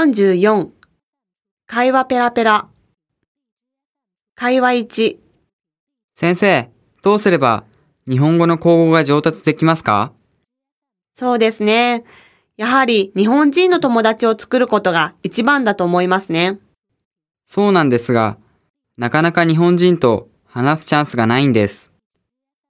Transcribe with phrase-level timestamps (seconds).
[0.00, 0.68] 44
[1.66, 2.68] 会話ペラペラ
[4.36, 5.16] 会話1
[6.14, 6.70] 先生、
[7.02, 7.64] どうすれば
[8.08, 10.12] 日本語の口語が上達できますか？
[11.14, 12.04] そうですね。
[12.56, 16.60] やはり日本人の友達を作ることが一番だと思いますね。
[17.44, 18.38] そうなんですが、
[18.98, 21.90] なかなか日本人と話すチャンスがないんです。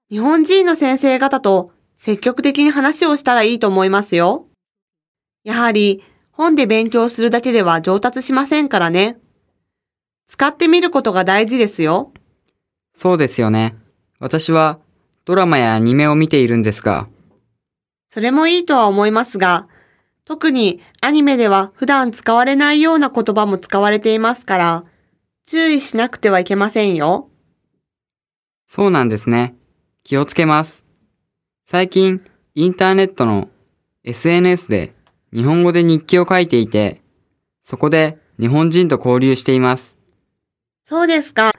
[0.08, 4.46] 日本人の先生方と積極的に話をしたらいいと思いますよ。
[5.44, 6.02] やはり
[6.38, 9.18] 本で勉強するだけでは上達しませんからね。
[10.28, 12.12] 使ってみることが大事ですよ。
[12.94, 13.74] そうですよね。
[14.20, 14.78] 私は
[15.24, 17.08] ドラマやアニメを見ているんですが、
[18.08, 19.66] それもいいとは思いますが、
[20.24, 24.84] 特にアニメでは普段使われないような言葉も使われていますから、
[25.44, 27.30] 注意しなくてはいけませんよ。
[28.68, 29.56] そうなんですね。
[30.04, 30.86] 気をつけます。
[31.66, 33.50] 最近、インターネットの
[34.04, 34.94] SNS で
[35.32, 37.02] 日本語で日記を書いていて、
[37.62, 39.98] そこで日本人と交流しています。
[40.84, 41.52] そうですか。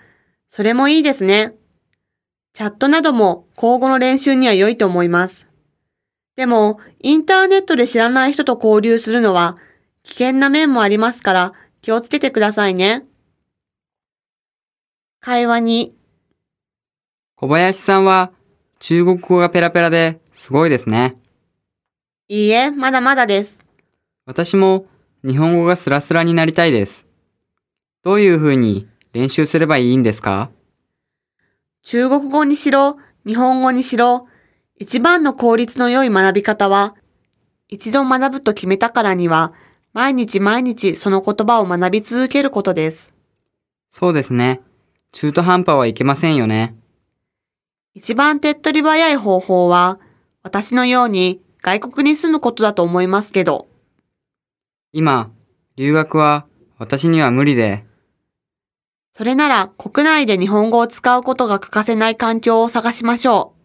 [0.48, 1.54] それもいいですね。
[2.54, 5.48] チャットなども口語の練習には良いと思います。
[6.36, 9.58] でも、インターネットで知らない人と交流するのは
[10.04, 13.06] 危険な面もありますから気をつけてくださいね。
[15.20, 15.96] 会話に、
[17.36, 18.32] 小林さんは
[18.80, 21.18] 中国語がペラペラですごいですね。
[22.32, 23.66] いいえ、まだまだです。
[24.28, 24.86] 私も
[25.26, 27.08] 日本語がスラスラになりたいです。
[28.04, 30.52] どういう風に練習すればいいんですか？
[31.82, 34.28] 中国語にしろ、日本語にしろ、
[34.76, 36.94] 一番の効率の良い学び方は、
[37.68, 39.52] 一度学ぶと決めたからには、
[39.94, 43.12] 毎日毎日その言葉を学び続けることです。
[43.90, 44.62] そうですね。
[45.14, 46.76] 中途半端はいけませんよね。
[47.96, 50.00] 一番手っ取り早い方法は、
[50.44, 53.68] 私のように外国に住むことだと思いますけど、
[54.92, 55.32] 今、
[55.76, 56.46] 留学は
[56.78, 57.86] 私には無理で、
[59.14, 63.60] それなら国内で日本語を使うことが欠かせない環境を探しましょう。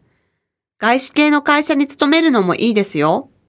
[0.80, 3.30] 外資系の会社に勤めるのもいいですよ。